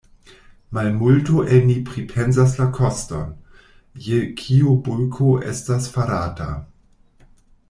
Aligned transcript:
Malmulto 0.75 1.43
el 1.57 1.67
ni 1.67 1.75
pripensas 1.89 2.57
la 2.61 2.67
koston 2.77 3.29
je 4.09 4.25
kiu 4.41 4.75
bulko 4.89 5.31
estas 5.53 5.93
farata. 5.99 6.53